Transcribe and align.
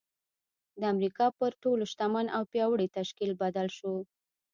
د 0.79 0.81
امريکا 0.93 1.25
پر 1.39 1.51
تر 1.53 1.59
ټولو 1.63 1.83
شتمن 1.91 2.25
او 2.35 2.43
پياوړي 2.51 2.87
تشکيل 2.97 3.31
بدل 3.43 3.67
شو. 3.77 3.93